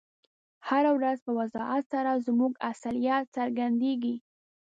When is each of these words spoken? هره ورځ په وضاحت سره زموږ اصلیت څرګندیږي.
هره 0.67 0.91
ورځ 0.97 1.17
په 1.25 1.31
وضاحت 1.39 1.83
سره 1.93 2.11
زموږ 2.27 2.51
اصلیت 2.71 3.23
څرګندیږي. 3.37 4.15